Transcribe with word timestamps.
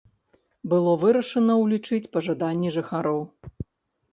Было 0.69 0.91
вырашана 1.03 1.53
ўлічыць 1.65 2.09
пажаданні 2.17 2.69
жыхароў. 2.79 3.21